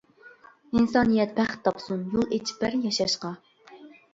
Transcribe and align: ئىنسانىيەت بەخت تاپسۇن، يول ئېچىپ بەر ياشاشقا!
ئىنسانىيەت 0.77 1.35
بەخت 1.41 1.61
تاپسۇن، 1.67 2.01
يول 2.15 2.33
ئېچىپ 2.39 2.65
بەر 2.65 2.79
ياشاشقا! 2.87 3.33